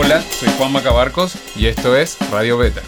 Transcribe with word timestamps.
Hola, 0.00 0.22
soy 0.22 0.48
Juan 0.56 0.72
Macabarcos 0.72 1.34
y 1.56 1.66
esto 1.66 1.96
es 1.96 2.16
Radio 2.30 2.56
Beta. 2.56 2.82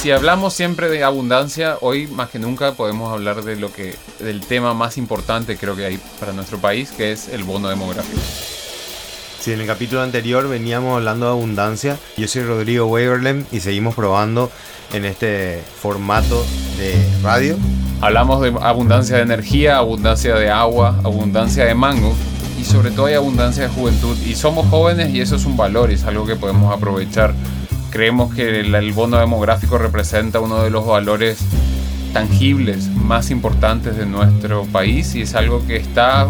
Si 0.00 0.10
hablamos 0.10 0.52
siempre 0.52 0.88
de 0.88 1.02
abundancia, 1.02 1.78
hoy 1.80 2.06
más 2.06 2.28
que 2.28 2.38
nunca 2.38 2.72
podemos 2.72 3.10
hablar 3.12 3.42
de 3.42 3.56
lo 3.56 3.72
que 3.72 3.96
del 4.18 4.42
tema 4.42 4.74
más 4.74 4.98
importante 4.98 5.56
creo 5.56 5.74
que 5.74 5.86
hay 5.86 5.98
para 6.20 6.32
nuestro 6.32 6.58
país, 6.58 6.90
que 6.90 7.12
es 7.12 7.28
el 7.28 7.44
bono 7.44 7.68
demográfico. 7.68 8.20
Sí, 9.40 9.52
en 9.52 9.60
el 9.60 9.66
capítulo 9.66 10.02
anterior 10.02 10.48
veníamos 10.48 10.96
hablando 10.96 11.26
de 11.26 11.32
abundancia. 11.32 11.98
Yo 12.16 12.28
soy 12.28 12.42
Rodrigo 12.42 12.86
Waverlem 12.86 13.46
y 13.50 13.60
seguimos 13.60 13.94
probando 13.94 14.50
en 14.92 15.04
este 15.04 15.62
formato 15.80 16.44
de 16.78 16.94
radio. 17.22 17.56
Hablamos 18.00 18.42
de 18.42 18.52
abundancia 18.60 19.16
de 19.16 19.22
energía, 19.22 19.78
abundancia 19.78 20.34
de 20.34 20.50
agua, 20.50 21.00
abundancia 21.04 21.64
de 21.64 21.74
mango 21.74 22.14
y 22.60 22.64
sobre 22.64 22.90
todo 22.90 23.06
hay 23.06 23.14
abundancia 23.14 23.64
de 23.64 23.68
juventud. 23.68 24.16
Y 24.26 24.34
somos 24.34 24.68
jóvenes 24.68 25.10
y 25.14 25.20
eso 25.20 25.36
es 25.36 25.44
un 25.44 25.56
valor 25.56 25.90
y 25.90 25.94
es 25.94 26.04
algo 26.04 26.26
que 26.26 26.36
podemos 26.36 26.74
aprovechar. 26.74 27.34
Creemos 27.90 28.34
que 28.34 28.60
el, 28.60 28.74
el 28.74 28.92
bono 28.92 29.18
demográfico 29.18 29.78
representa 29.78 30.40
uno 30.40 30.62
de 30.62 30.70
los 30.70 30.86
valores 30.86 31.38
tangibles 32.12 32.88
más 32.88 33.30
importantes 33.30 33.96
de 33.96 34.06
nuestro 34.06 34.64
país 34.66 35.14
y 35.14 35.22
es 35.22 35.34
algo 35.34 35.66
que 35.66 35.76
está 35.76 36.28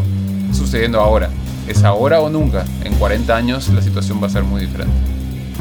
sucediendo 0.53 1.01
ahora. 1.01 1.31
¿Es 1.69 1.85
ahora 1.85 2.21
o 2.21 2.29
nunca? 2.29 2.65
En 2.85 2.95
40 2.95 3.35
años 3.35 3.69
la 3.69 3.83
situación 3.83 4.23
va 4.23 4.27
a 4.27 4.31
ser 4.31 4.45
muy 4.45 4.63
diferente. 4.63 4.95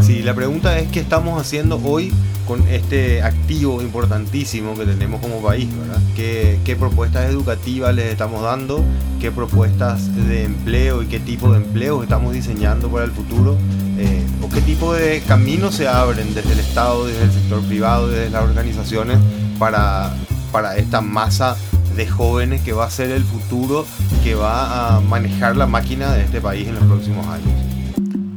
Sí, 0.01 0.21
la 0.21 0.33
pregunta 0.33 0.77
es 0.79 0.89
qué 0.89 0.99
estamos 0.99 1.39
haciendo 1.39 1.79
hoy 1.83 2.11
con 2.47 2.67
este 2.67 3.21
activo 3.21 3.81
importantísimo 3.81 4.75
que 4.75 4.85
tenemos 4.85 5.21
como 5.21 5.41
país, 5.41 5.69
¿verdad? 5.75 6.01
¿Qué, 6.15 6.75
propuestas 6.77 7.29
educativas 7.29 7.93
les 7.95 8.05
estamos 8.07 8.43
dando? 8.43 8.83
¿Qué 9.19 9.31
propuestas 9.31 10.13
de 10.27 10.43
empleo 10.43 11.01
y 11.01 11.07
qué 11.07 11.19
tipo 11.19 11.51
de 11.51 11.57
empleo 11.57 12.03
estamos 12.03 12.33
diseñando 12.33 12.89
para 12.89 13.05
el 13.05 13.11
futuro? 13.11 13.57
Eh, 13.97 14.25
¿O 14.41 14.49
qué 14.49 14.61
tipo 14.61 14.93
de 14.93 15.21
caminos 15.27 15.75
se 15.75 15.87
abren 15.87 16.33
desde 16.33 16.53
el 16.53 16.59
Estado, 16.59 17.05
desde 17.05 17.23
el 17.23 17.31
sector 17.31 17.61
privado, 17.63 18.07
desde 18.09 18.29
las 18.29 18.43
organizaciones 18.43 19.19
para, 19.59 20.13
para 20.51 20.77
esta 20.77 21.01
masa 21.01 21.55
de 21.95 22.07
jóvenes 22.07 22.61
que 22.61 22.73
va 22.73 22.85
a 22.85 22.89
ser 22.89 23.11
el 23.11 23.23
futuro, 23.23 23.85
que 24.23 24.35
va 24.35 24.97
a 24.97 24.99
manejar 24.99 25.55
la 25.55 25.67
máquina 25.67 26.11
de 26.13 26.23
este 26.23 26.41
país 26.41 26.67
en 26.67 26.75
los 26.75 26.83
próximos 26.85 27.27
años? 27.27 27.72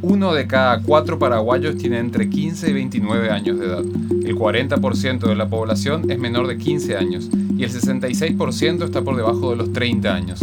Uno 0.09 0.35
de 0.35 0.47
cada 0.47 0.83
cuatro 0.83 1.19
paraguayos 1.19 1.77
tiene 1.79 1.99
entre 1.99 2.31
15 2.31 2.71
y 2.71 2.73
29 2.73 3.29
años 3.29 3.59
de 3.59 3.67
edad. 3.67 3.81
El 3.81 4.37
40% 4.37 5.19
de 5.19 5.35
la 5.35 5.48
población 5.48 6.09
es 6.09 6.17
menor 6.17 6.47
de 6.47 6.57
15 6.57 6.97
años 6.97 7.29
y 7.59 7.65
el 7.65 7.73
66% 7.73 8.85
está 8.85 9.03
por 9.03 9.17
debajo 9.17 9.51
de 9.51 9.57
los 9.57 9.73
30 9.73 10.15
años. 10.15 10.43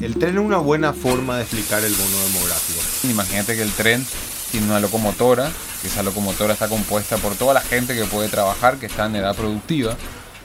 El 0.00 0.14
tren 0.14 0.38
es 0.38 0.44
una 0.44 0.58
buena 0.58 0.92
forma 0.92 1.36
de 1.36 1.42
explicar 1.42 1.82
el 1.82 1.92
bono 1.92 2.16
demográfico. 2.28 2.78
Imagínate 3.10 3.56
que 3.56 3.62
el 3.62 3.72
tren 3.72 4.06
tiene 4.52 4.66
una 4.66 4.78
locomotora, 4.78 5.50
que 5.80 5.88
esa 5.88 6.04
locomotora 6.04 6.52
está 6.52 6.68
compuesta 6.68 7.16
por 7.16 7.34
toda 7.34 7.54
la 7.54 7.60
gente 7.60 7.96
que 7.96 8.04
puede 8.04 8.28
trabajar, 8.28 8.76
que 8.76 8.86
está 8.86 9.06
en 9.06 9.16
edad 9.16 9.34
productiva. 9.34 9.96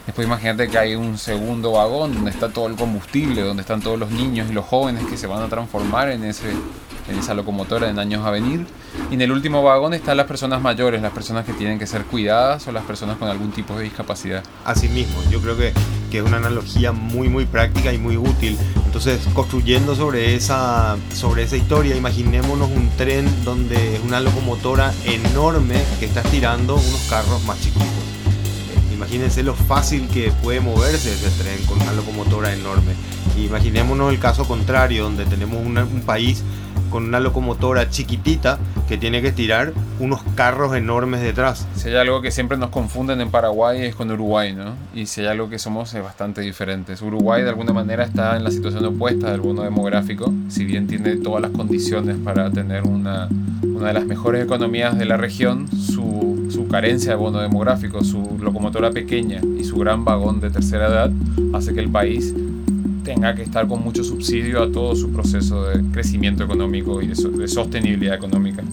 Después 0.07 0.25
imagínate 0.25 0.69
que 0.69 0.77
hay 0.77 0.95
un 0.95 1.17
segundo 1.17 1.73
vagón 1.73 2.13
donde 2.13 2.31
está 2.31 2.47
todo 2.47 2.67
el 2.67 2.75
combustible, 2.75 3.41
donde 3.41 3.61
están 3.61 3.81
todos 3.81 3.99
los 3.99 4.09
niños 4.09 4.49
y 4.49 4.53
los 4.53 4.65
jóvenes 4.65 5.05
que 5.05 5.17
se 5.17 5.27
van 5.27 5.43
a 5.43 5.49
transformar 5.49 6.09
en 6.09 6.23
esa 6.23 7.33
locomotora 7.33 7.89
en 7.89 7.99
años 7.99 8.25
a 8.25 8.31
venir. 8.31 8.65
Y 9.11 9.15
en 9.15 9.21
el 9.21 9.33
último 9.33 9.63
vagón 9.63 9.93
están 9.93 10.15
las 10.15 10.25
personas 10.25 10.61
mayores, 10.61 11.01
las 11.01 11.11
personas 11.11 11.45
que 11.45 11.51
tienen 11.51 11.77
que 11.77 11.85
ser 11.85 12.05
cuidadas 12.05 12.65
o 12.69 12.71
las 12.71 12.85
personas 12.85 13.17
con 13.17 13.27
algún 13.27 13.51
tipo 13.51 13.77
de 13.77 13.83
discapacidad. 13.83 14.45
Asimismo, 14.63 15.17
yo 15.29 15.41
creo 15.41 15.57
que, 15.57 15.73
que 16.09 16.19
es 16.19 16.23
una 16.23 16.37
analogía 16.37 16.93
muy 16.93 17.27
muy 17.27 17.45
práctica 17.45 17.91
y 17.91 17.97
muy 17.97 18.15
útil. 18.15 18.57
Entonces, 18.85 19.19
construyendo 19.33 19.93
sobre 19.93 20.35
esa, 20.35 20.95
sobre 21.13 21.43
esa 21.43 21.57
historia, 21.57 21.97
imaginémonos 21.97 22.69
un 22.71 22.89
tren 22.95 23.27
donde 23.43 23.95
es 23.95 24.01
una 24.05 24.21
locomotora 24.21 24.93
enorme 25.03 25.83
que 25.99 26.05
está 26.05 26.21
estirando 26.21 26.75
unos 26.75 27.07
carros 27.09 27.43
más 27.43 27.59
chiquitos. 27.59 28.06
Imagínense 29.07 29.41
lo 29.41 29.53
fácil 29.53 30.09
que 30.09 30.33
puede 30.43 30.59
moverse 30.59 31.13
ese 31.13 31.29
tren 31.41 31.65
con 31.65 31.81
una 31.81 31.93
locomotora 31.93 32.53
enorme. 32.53 32.91
Imaginémonos 33.37 34.11
el 34.11 34.19
caso 34.19 34.45
contrario, 34.45 35.05
donde 35.05 35.23
tenemos 35.23 35.65
una, 35.65 35.85
un 35.85 36.01
país 36.01 36.43
con 36.89 37.05
una 37.05 37.21
locomotora 37.21 37.89
chiquitita 37.89 38.59
que 38.89 38.97
tiene 38.97 39.21
que 39.21 39.31
tirar 39.31 39.71
unos 40.01 40.23
carros 40.35 40.75
enormes 40.75 41.21
detrás. 41.21 41.65
Si 41.75 41.87
hay 41.87 41.95
algo 41.95 42.21
que 42.21 42.31
siempre 42.31 42.57
nos 42.57 42.69
confunden 42.69 43.21
en 43.21 43.31
Paraguay 43.31 43.83
es 43.83 43.95
con 43.95 44.11
Uruguay, 44.11 44.53
¿no? 44.53 44.73
Y 44.93 45.05
si 45.05 45.21
hay 45.21 45.27
algo 45.27 45.49
que 45.49 45.57
somos 45.57 45.93
es 45.93 46.03
bastante 46.03 46.41
diferentes. 46.41 47.01
Uruguay 47.01 47.43
de 47.43 47.49
alguna 47.49 47.71
manera 47.71 48.03
está 48.03 48.35
en 48.35 48.43
la 48.43 48.51
situación 48.51 48.83
opuesta 48.83 49.31
del 49.31 49.39
bono 49.39 49.63
demográfico, 49.63 50.33
si 50.49 50.65
bien 50.65 50.85
tiene 50.85 51.15
todas 51.15 51.41
las 51.41 51.51
condiciones 51.51 52.17
para 52.17 52.51
tener 52.51 52.83
una, 52.83 53.29
una 53.63 53.87
de 53.87 53.93
las 53.93 54.05
mejores 54.05 54.43
economías 54.43 54.97
de 54.97 55.05
la 55.05 55.15
región, 55.15 55.69
su, 55.71 56.16
su 56.67 56.71
carencia 56.71 57.11
de 57.11 57.17
bono 57.17 57.39
demográfico, 57.39 58.03
su 58.03 58.37
locomotora 58.41 58.91
pequeña 58.91 59.39
y 59.57 59.63
su 59.63 59.77
gran 59.77 60.03
vagón 60.03 60.41
de 60.41 60.49
tercera 60.49 60.87
edad 60.87 61.11
hace 61.53 61.73
que 61.73 61.79
el 61.79 61.89
país 61.89 62.33
tenga 63.05 63.33
que 63.35 63.43
estar 63.43 63.69
con 63.69 63.81
mucho 63.81 64.03
subsidio 64.03 64.61
a 64.61 64.69
todo 64.69 64.93
su 64.93 65.09
proceso 65.13 65.63
de 65.63 65.81
crecimiento 65.93 66.43
económico 66.43 67.01
y 67.01 67.07
de, 67.07 67.15
de 67.15 67.47
sostenibilidad 67.47 68.15
económica. 68.15 68.63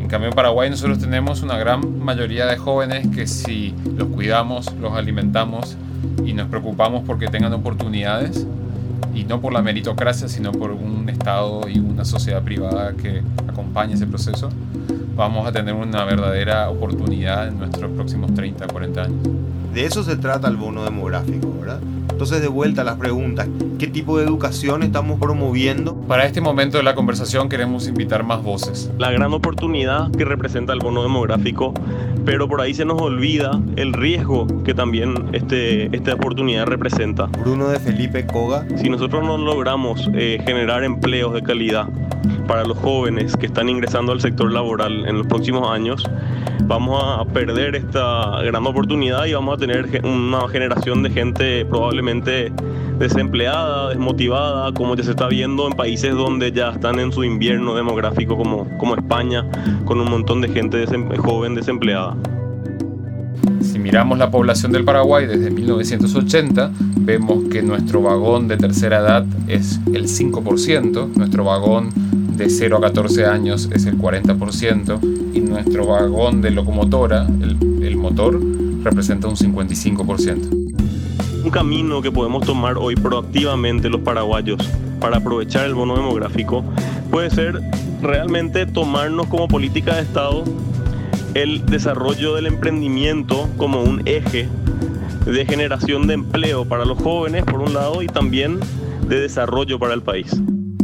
En 0.00 0.06
cambio 0.06 0.28
en 0.28 0.34
Paraguay 0.36 0.70
nosotros 0.70 1.00
tenemos 1.00 1.42
una 1.42 1.58
gran 1.58 1.98
mayoría 1.98 2.46
de 2.46 2.56
jóvenes 2.56 3.08
que 3.08 3.26
si 3.26 3.74
los 3.96 4.06
cuidamos, 4.06 4.72
los 4.80 4.92
alimentamos 4.92 5.76
y 6.24 6.34
nos 6.34 6.46
preocupamos 6.46 7.02
porque 7.04 7.26
tengan 7.26 7.52
oportunidades, 7.52 8.46
y 9.14 9.24
no 9.24 9.40
por 9.40 9.52
la 9.52 9.62
meritocracia, 9.62 10.28
sino 10.28 10.52
por 10.52 10.72
un 10.72 11.08
Estado 11.08 11.68
y 11.68 11.78
una 11.78 12.04
sociedad 12.04 12.42
privada 12.42 12.92
que 12.94 13.22
acompañe 13.48 13.94
ese 13.94 14.06
proceso, 14.06 14.48
vamos 15.14 15.46
a 15.46 15.52
tener 15.52 15.74
una 15.74 16.04
verdadera 16.04 16.70
oportunidad 16.70 17.48
en 17.48 17.58
nuestros 17.58 17.90
próximos 17.92 18.32
30, 18.34 18.66
40 18.66 19.02
años. 19.02 19.28
De 19.72 19.86
eso 19.86 20.02
se 20.02 20.16
trata 20.16 20.48
el 20.48 20.56
bono 20.56 20.84
demográfico, 20.84 21.50
¿verdad? 21.58 21.80
Entonces, 22.10 22.42
de 22.42 22.48
vuelta 22.48 22.82
a 22.82 22.84
las 22.84 22.96
preguntas, 22.96 23.48
¿qué 23.78 23.86
tipo 23.86 24.18
de 24.18 24.24
educación 24.24 24.82
estamos 24.82 25.18
promoviendo? 25.18 25.96
Para 25.96 26.26
este 26.26 26.42
momento 26.42 26.76
de 26.76 26.82
la 26.82 26.94
conversación 26.94 27.48
queremos 27.48 27.88
invitar 27.88 28.22
más 28.22 28.42
voces. 28.42 28.90
La 28.98 29.10
gran 29.10 29.32
oportunidad 29.32 30.10
que 30.12 30.26
representa 30.26 30.74
el 30.74 30.80
bono 30.80 31.02
demográfico, 31.02 31.72
pero 32.26 32.46
por 32.48 32.60
ahí 32.60 32.74
se 32.74 32.84
nos 32.84 33.00
olvida 33.00 33.58
el 33.76 33.94
riesgo 33.94 34.46
que 34.62 34.74
también 34.74 35.30
este, 35.32 35.86
esta 35.96 36.14
oportunidad 36.14 36.66
representa. 36.66 37.26
Bruno 37.26 37.68
de 37.68 37.80
Felipe 37.80 38.26
Coga. 38.26 38.66
Si 38.76 38.90
nosotros 38.90 39.24
no 39.24 39.38
logramos 39.38 40.10
eh, 40.14 40.38
generar 40.44 40.84
empleos 40.84 41.32
de 41.32 41.42
calidad 41.42 41.88
para 42.46 42.64
los 42.64 42.76
jóvenes 42.78 43.36
que 43.36 43.46
están 43.46 43.70
ingresando 43.70 44.12
al 44.12 44.20
sector 44.20 44.52
laboral 44.52 45.08
en 45.08 45.16
los 45.16 45.26
próximos 45.26 45.70
años, 45.70 46.04
vamos 46.64 47.02
a 47.04 47.24
perder 47.24 47.76
esta 47.76 48.40
gran 48.42 48.66
oportunidad 48.66 49.26
y 49.26 49.34
vamos 49.34 49.56
a 49.56 49.58
tener 49.62 50.04
una 50.04 50.48
generación 50.48 51.04
de 51.04 51.10
gente 51.10 51.64
probablemente 51.64 52.52
desempleada, 52.98 53.90
desmotivada, 53.90 54.74
como 54.74 54.96
ya 54.96 55.04
se 55.04 55.12
está 55.12 55.28
viendo 55.28 55.68
en 55.68 55.74
países 55.74 56.12
donde 56.14 56.50
ya 56.50 56.70
están 56.70 56.98
en 56.98 57.12
su 57.12 57.22
invierno 57.22 57.76
demográfico 57.76 58.36
como, 58.36 58.66
como 58.78 58.96
España, 58.96 59.48
con 59.84 60.00
un 60.00 60.10
montón 60.10 60.40
de 60.40 60.48
gente 60.48 60.84
joven 61.16 61.54
desempleada. 61.54 62.16
Si 63.60 63.78
miramos 63.78 64.18
la 64.18 64.32
población 64.32 64.72
del 64.72 64.84
Paraguay 64.84 65.26
desde 65.26 65.52
1980, 65.52 66.72
vemos 66.98 67.44
que 67.48 67.62
nuestro 67.62 68.02
vagón 68.02 68.48
de 68.48 68.56
tercera 68.56 68.98
edad 68.98 69.24
es 69.46 69.78
el 69.94 70.08
5%, 70.08 71.14
nuestro 71.14 71.44
vagón 71.44 71.90
de 72.36 72.50
0 72.50 72.78
a 72.78 72.80
14 72.80 73.26
años 73.26 73.68
es 73.72 73.86
el 73.86 73.96
40% 73.96 74.98
y 75.34 75.40
nuestro 75.40 75.86
vagón 75.86 76.42
de 76.42 76.50
locomotora, 76.50 77.28
el 77.80 77.96
motor, 77.96 78.40
representa 78.82 79.28
un 79.28 79.36
55% 79.36 80.72
un 81.44 81.50
camino 81.50 82.00
que 82.02 82.12
podemos 82.12 82.46
tomar 82.46 82.78
hoy 82.78 82.94
proactivamente 82.94 83.88
los 83.88 84.00
paraguayos 84.02 84.58
para 85.00 85.16
aprovechar 85.16 85.66
el 85.66 85.74
bono 85.74 85.96
demográfico 85.96 86.64
puede 87.10 87.30
ser 87.30 87.60
realmente 88.00 88.66
tomarnos 88.66 89.26
como 89.26 89.48
política 89.48 89.96
de 89.96 90.02
Estado 90.02 90.44
el 91.34 91.64
desarrollo 91.66 92.34
del 92.34 92.46
emprendimiento 92.46 93.48
como 93.56 93.82
un 93.82 94.02
eje 94.06 94.48
de 95.24 95.46
generación 95.46 96.06
de 96.06 96.14
empleo 96.14 96.64
para 96.64 96.84
los 96.84 96.98
jóvenes 96.98 97.44
por 97.44 97.60
un 97.60 97.74
lado 97.74 98.02
y 98.02 98.06
también 98.06 98.60
de 99.08 99.20
desarrollo 99.20 99.78
para 99.78 99.94
el 99.94 100.02
país. 100.02 100.30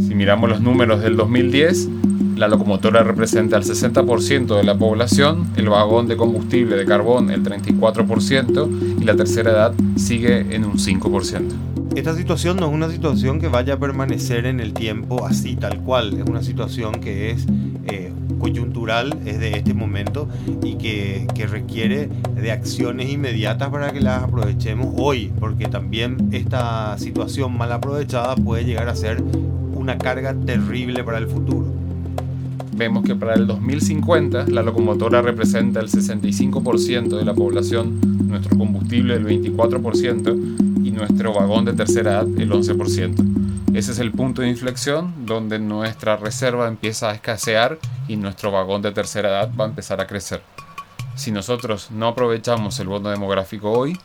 Si 0.00 0.14
miramos 0.14 0.49
los 0.49 0.61
números 0.61 1.02
del 1.02 1.17
2010, 1.17 1.88
la 2.38 2.46
locomotora 2.46 3.02
representa 3.02 3.56
el 3.56 3.64
60% 3.64 4.56
de 4.56 4.62
la 4.62 4.79
población, 4.79 5.50
el 5.56 5.69
vagón 5.69 6.06
de 6.06 6.17
combustible 6.17 6.76
de 6.76 6.85
carbón 6.85 7.31
el 7.31 7.43
34% 7.43 9.00
y 9.00 9.05
la 9.05 9.17
tercera 9.17 9.50
edad 9.50 9.75
sigue 9.96 10.55
en 10.55 10.64
un 10.64 10.75
5%. 10.79 11.43
Esta 11.96 12.14
situación 12.14 12.58
no 12.58 12.69
es 12.69 12.73
una 12.73 12.88
situación 12.90 13.40
que 13.40 13.49
vaya 13.49 13.75
a 13.75 13.79
permanecer 13.79 14.46
en 14.46 14.61
el 14.61 14.73
tiempo 14.73 15.26
así, 15.26 15.56
tal 15.56 15.81
cual. 15.81 16.17
Es 16.17 16.29
una 16.29 16.44
situación 16.44 17.00
que 17.00 17.32
es 17.32 17.44
eh, 17.87 18.12
coyuntural, 18.38 19.19
es 19.26 19.41
de 19.41 19.56
este 19.56 19.75
momento 19.75 20.29
y 20.62 20.76
que, 20.76 21.26
que, 21.34 21.49
requiere 21.49 22.08
de 22.37 22.52
acciones 22.52 23.11
inmediatas 23.11 23.70
para 23.70 23.91
que 23.91 24.00
las 24.00 24.23
aprovechemos 24.23 24.94
hoy, 24.96 25.32
porque 25.41 25.67
también 25.67 26.29
esta 26.31 26.96
situación 26.99 27.58
mal 27.58 27.73
aprovechada 27.73 28.37
puede 28.37 28.64
llegar 28.64 28.88
a 28.88 28.94
ser 28.94 29.20
una 29.75 29.99
carga 29.99 30.34
terrible 30.34 31.02
para 31.02 31.19
el 31.19 31.26
futuro. 31.26 31.77
Vemos 32.78 33.02
que 33.02 33.16
para 33.16 33.34
el 33.34 33.48
2050 33.48 34.46
la 34.46 34.62
locomotora 34.62 35.20
representa 35.20 35.80
el 35.80 35.88
65% 35.90 37.19
de 37.19 37.25
la 37.25 37.34
población, 37.34 37.98
nuestro 38.28 38.56
combustible 38.56 39.16
el 39.16 39.26
24% 39.26 40.84
y 40.84 40.92
nuestro 40.92 41.34
vagón 41.34 41.64
de 41.64 41.72
tercera 41.72 42.12
edad 42.12 42.28
el 42.38 42.52
11%. 42.52 43.75
Ese 43.75 43.90
es 43.90 43.98
el 43.98 44.12
punto 44.12 44.42
de 44.42 44.48
inflexión 44.48 45.26
donde 45.26 45.58
nuestra 45.58 46.19
reserva 46.19 46.69
empieza 46.69 47.10
a 47.10 47.14
escasear 47.14 47.80
y 48.06 48.14
nuestro 48.14 48.52
vagón 48.52 48.81
de 48.81 48.92
tercera 48.92 49.28
edad 49.28 49.50
va 49.58 49.64
a 49.64 49.69
empezar 49.69 50.00
a 50.00 50.06
crecer. 50.06 50.40
Si 51.16 51.32
nosotros 51.32 51.90
no 51.90 52.06
aprovechamos 52.06 52.78
el 52.78 52.86
bono 52.86 53.10
demográfico 53.10 53.72
hoy, 53.72 53.98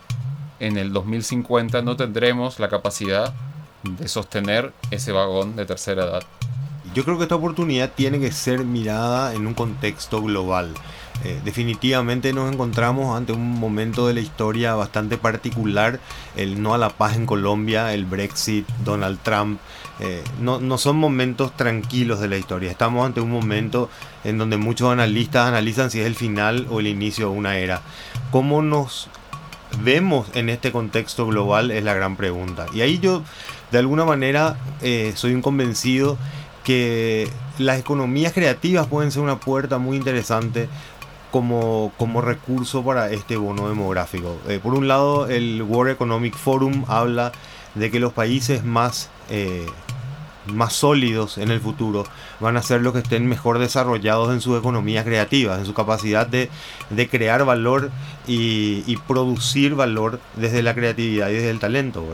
en 0.60 0.78
el 0.78 0.92
2050 0.92 1.84
no 1.84 1.96
tendremos 1.96 2.60
la 2.60 2.70
capacidad 2.70 3.36
de 3.84 4.08
sostener 4.08 4.74
ese 4.90 5.12
vagón 5.12 5.56
de 5.56 5.68
tercera 5.68 6.06
edad. 6.06 6.24
Yo 6.94 7.04
creo 7.04 7.18
que 7.18 7.24
esta 7.24 7.36
oportunidad 7.36 7.92
tiene 7.92 8.20
que 8.20 8.32
ser 8.32 8.64
mirada 8.66 9.34
en 9.34 9.48
un 9.48 9.54
contexto 9.54 10.22
global. 10.22 10.74
Eh, 11.24 11.40
definitivamente 11.44 12.34
nos 12.34 12.52
encontramos 12.52 13.16
ante 13.16 13.34
un 13.34 13.60
momento 13.60 14.08
de 14.08 14.14
la 14.14 14.20
historia 14.20 14.76
bastante 14.76 15.18
particular, 15.18 16.00
el 16.36 16.62
no 16.62 16.74
a 16.74 16.78
la 16.78 16.90
paz 16.90 17.16
en 17.16 17.26
Colombia, 17.26 17.94
el 17.94 18.06
Brexit, 18.06 18.68
Donald 18.84 19.20
Trump, 19.24 19.60
eh, 20.00 20.24
no, 20.42 20.60
no, 20.60 20.78
son 20.78 20.98
momentos 20.98 21.56
tranquilos 21.56 22.20
de 22.20 22.28
la 22.28 22.38
historia, 22.38 22.70
estamos 22.70 23.06
ante 23.06 23.22
un 23.22 23.32
momento 23.32 23.90
en 24.24 24.38
donde 24.38 24.58
muchos 24.58 24.92
analistas 24.92 25.48
analizan 25.48 25.92
si 25.92 26.00
es 26.02 26.08
el 26.08 26.16
final 26.16 26.68
o 26.70 26.80
el 26.80 26.88
inicio 26.88 27.30
de 27.30 27.38
una 27.38 27.58
era. 27.58 27.82
¿Cómo 28.32 28.62
nos 28.62 29.08
vemos 29.82 30.28
en 30.34 30.50
este 30.50 30.72
contexto 30.72 31.28
global? 31.28 31.72
Es 31.72 31.84
la 31.84 31.94
gran 31.94 32.18
pregunta. 32.18 32.66
Y 32.74 32.82
ahí 32.82 33.00
yo, 33.00 33.24
de 33.72 33.78
alguna 33.78 34.04
manera, 34.04 34.58
eh, 34.82 35.14
soy 35.16 35.34
un 35.34 35.42
convencido 35.42 36.18
que 36.64 37.30
las 37.58 37.80
economías 37.80 38.34
creativas 38.34 38.88
pueden 38.88 39.12
ser 39.12 39.22
una 39.22 39.40
puerta 39.40 39.78
muy 39.78 39.98
interesante 39.98 40.70
como, 41.32 41.92
como 41.98 42.22
recurso 42.22 42.84
para 42.84 43.12
este 43.12 43.38
bono 43.38 43.68
demográfico. 43.68 44.38
Eh, 44.48 44.60
por 44.62 44.74
un 44.76 44.88
lado, 44.88 45.28
el 45.28 45.64
World 45.64 45.94
Economic 45.94 46.36
Forum 46.36 46.86
habla 46.88 47.32
de 47.76 47.90
que 47.90 48.00
los 48.00 48.14
países 48.14 48.64
más, 48.64 49.10
eh, 49.30 49.66
más 50.46 50.74
sólidos 50.74 51.40
en 51.40 51.50
el 51.50 51.60
futuro 51.60 52.06
van 52.40 52.56
a 52.56 52.62
ser 52.62 52.82
los 52.82 52.94
que 52.94 53.00
estén 53.00 53.26
mejor 53.26 53.58
desarrollados 53.58 54.32
en 54.32 54.42
sus 54.42 54.60
economías 54.60 55.06
creativas, 55.06 55.58
en 55.58 55.66
su 55.66 55.74
capacidad 55.74 56.28
de, 56.28 56.50
de 56.92 57.10
crear 57.10 57.44
valor 57.46 57.90
y, 58.28 58.84
y, 58.86 58.98
producir 58.98 59.74
valor 59.74 60.20
desde 60.36 60.62
la 60.62 60.76
creatividad 60.76 61.30
y 61.30 61.34
desde 61.34 61.50
el 61.50 61.60
talento. 61.60 62.06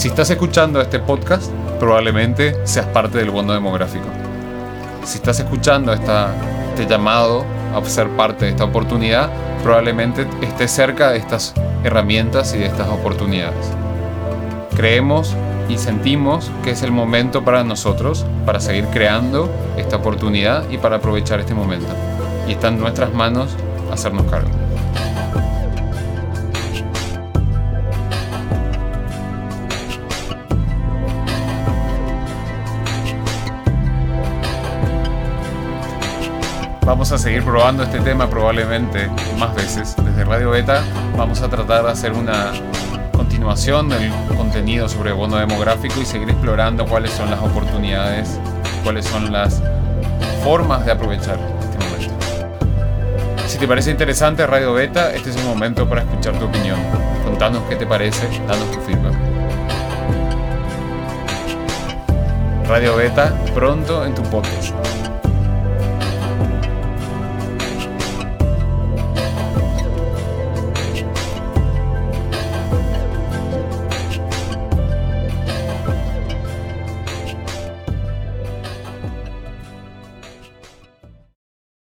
Si 0.00 0.08
estás 0.08 0.30
escuchando 0.30 0.80
este 0.80 0.98
podcast, 0.98 1.52
probablemente 1.78 2.56
seas 2.66 2.86
parte 2.86 3.18
del 3.18 3.28
bono 3.28 3.52
demográfico. 3.52 4.06
Si 5.04 5.18
estás 5.18 5.40
escuchando 5.40 5.92
esta, 5.92 6.32
este 6.70 6.86
llamado 6.86 7.44
a 7.74 7.84
ser 7.84 8.08
parte 8.08 8.46
de 8.46 8.52
esta 8.52 8.64
oportunidad, 8.64 9.28
probablemente 9.62 10.26
esté 10.40 10.68
cerca 10.68 11.10
de 11.10 11.18
estas 11.18 11.52
herramientas 11.84 12.54
y 12.54 12.60
de 12.60 12.64
estas 12.64 12.88
oportunidades. 12.88 13.72
Creemos 14.74 15.36
y 15.68 15.76
sentimos 15.76 16.50
que 16.64 16.70
es 16.70 16.82
el 16.82 16.92
momento 16.92 17.44
para 17.44 17.62
nosotros 17.62 18.24
para 18.46 18.58
seguir 18.58 18.86
creando 18.86 19.50
esta 19.76 19.96
oportunidad 19.96 20.64
y 20.70 20.78
para 20.78 20.96
aprovechar 20.96 21.40
este 21.40 21.52
momento. 21.52 21.92
Y 22.48 22.52
está 22.52 22.68
en 22.68 22.80
nuestras 22.80 23.12
manos 23.12 23.54
hacernos 23.92 24.24
cargo. 24.30 24.59
Vamos 36.90 37.12
a 37.12 37.18
seguir 37.18 37.44
probando 37.44 37.84
este 37.84 38.00
tema 38.00 38.28
probablemente 38.28 39.08
más 39.38 39.54
veces. 39.54 39.94
Desde 39.96 40.24
Radio 40.24 40.50
Beta 40.50 40.82
vamos 41.16 41.40
a 41.40 41.48
tratar 41.48 41.84
de 41.84 41.92
hacer 41.92 42.12
una 42.12 42.50
continuación 43.12 43.88
del 43.88 44.10
contenido 44.36 44.88
sobre 44.88 45.12
bono 45.12 45.36
demográfico 45.36 46.00
y 46.00 46.04
seguir 46.04 46.28
explorando 46.30 46.84
cuáles 46.86 47.12
son 47.12 47.30
las 47.30 47.38
oportunidades, 47.38 48.40
cuáles 48.82 49.06
son 49.06 49.30
las 49.30 49.62
formas 50.42 50.84
de 50.84 50.90
aprovechar 50.90 51.38
este 51.60 51.78
momento. 51.78 52.12
Si 53.46 53.56
te 53.56 53.68
parece 53.68 53.92
interesante 53.92 54.44
Radio 54.44 54.72
Beta, 54.72 55.14
este 55.14 55.30
es 55.30 55.36
un 55.36 55.46
momento 55.46 55.88
para 55.88 56.02
escuchar 56.02 56.36
tu 56.40 56.46
opinión. 56.46 56.80
Contanos 57.24 57.62
qué 57.68 57.76
te 57.76 57.86
parece, 57.86 58.26
danos 58.48 58.68
tu 58.72 58.80
feedback. 58.80 59.14
Radio 62.66 62.96
Beta 62.96 63.32
pronto 63.54 64.04
en 64.04 64.12
tu 64.12 64.22
podcast. 64.24 65.09